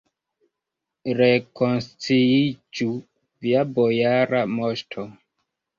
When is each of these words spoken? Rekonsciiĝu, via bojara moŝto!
Rekonsciiĝu, 1.19 2.91
via 3.47 3.65
bojara 3.79 4.45
moŝto! 4.59 5.09